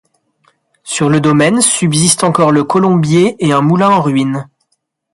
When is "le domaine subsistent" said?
1.09-2.23